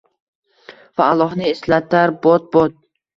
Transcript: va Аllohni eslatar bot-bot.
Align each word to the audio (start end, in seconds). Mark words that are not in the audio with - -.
va 1.01 1.09
Аllohni 1.15 1.47
eslatar 1.49 2.15
bot-bot. 2.25 2.75